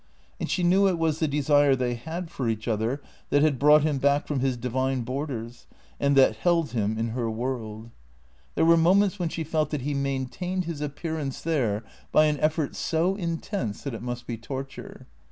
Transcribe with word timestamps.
And 0.39 0.49
she 0.49 0.63
knew 0.63 0.87
it 0.87 0.97
was 0.97 1.19
the 1.19 1.27
desire 1.27 1.75
they 1.75 1.93
had 1.93 2.31
for 2.31 2.49
each 2.49 2.67
other 2.67 3.03
that 3.29 3.43
had 3.43 3.59
brought 3.59 3.83
him 3.83 3.99
back 3.99 4.25
from 4.25 4.39
his 4.39 4.57
divine 4.57 5.01
borders 5.03 5.67
and 5.99 6.15
that 6.15 6.37
held 6.37 6.71
him 6.71 6.97
in 6.97 7.09
her 7.09 7.29
world. 7.29 7.91
There 8.55 8.65
were 8.65 8.77
moments 8.77 9.19
when 9.19 9.29
she 9.29 9.43
felt 9.43 9.69
THE 9.69 9.77
CEEA 9.77 9.83
TORS 9.83 9.91
317 9.93 10.31
that 10.31 10.41
he 10.41 10.47
maintained 10.47 10.65
his 10.65 10.81
appearance 10.81 11.41
there 11.43 11.83
by 12.11 12.25
an 12.25 12.39
effort 12.39 12.75
so 12.75 13.15
intense 13.15 13.83
that 13.83 13.93
it 13.93 14.01
must 14.01 14.25
be 14.25 14.39
torture. 14.39 15.05